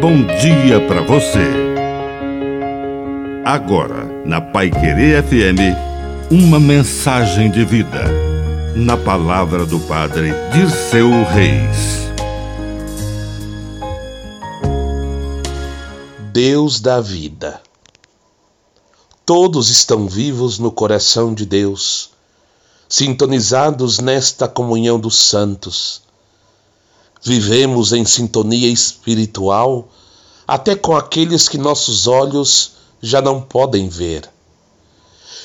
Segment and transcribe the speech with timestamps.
[0.00, 1.46] bom dia para você.
[3.44, 5.76] Agora, na Pai Querer FM,
[6.30, 8.04] uma mensagem de vida.
[8.74, 12.08] Na palavra do Padre Dirceu Reis.
[16.32, 17.60] Deus da vida.
[19.26, 22.10] Todos estão vivos no coração de Deus,
[22.88, 26.09] sintonizados nesta comunhão dos santos
[27.22, 29.88] Vivemos em sintonia espiritual
[30.48, 34.28] até com aqueles que nossos olhos já não podem ver.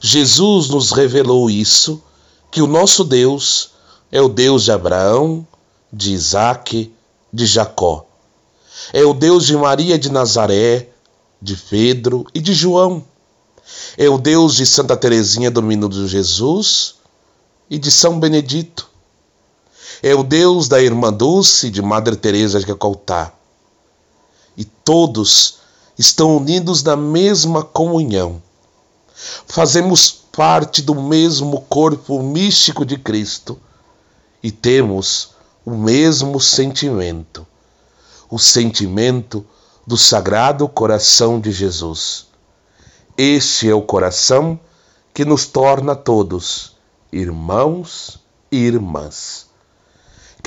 [0.00, 2.02] Jesus nos revelou isso,
[2.50, 3.70] que o nosso Deus
[4.10, 5.46] é o Deus de Abraão,
[5.92, 6.92] de Isaac,
[7.32, 8.06] de Jacó.
[8.92, 10.88] É o Deus de Maria de Nazaré,
[11.40, 13.04] de Pedro e de João.
[13.96, 16.94] É o Deus de Santa Teresinha do Menino Jesus
[17.68, 18.87] e de São Benedito
[20.02, 23.32] é o Deus da Irmã Dulce de Madre Teresa de Calcutá.
[24.56, 25.58] E todos
[25.98, 28.42] estão unidos na mesma comunhão.
[29.46, 33.58] Fazemos parte do mesmo corpo místico de Cristo
[34.42, 35.30] e temos
[35.64, 37.46] o mesmo sentimento,
[38.30, 39.44] o sentimento
[39.84, 42.26] do Sagrado Coração de Jesus.
[43.16, 44.60] Este é o coração
[45.12, 46.76] que nos torna todos
[47.12, 48.20] irmãos
[48.52, 49.48] e irmãs.